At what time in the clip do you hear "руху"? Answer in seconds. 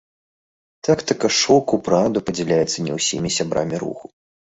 3.85-4.05